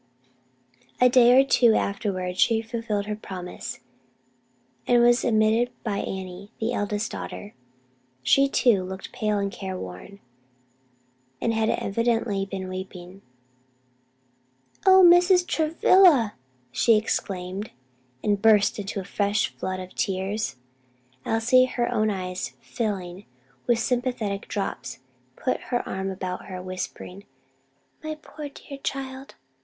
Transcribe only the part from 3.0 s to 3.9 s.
her promise,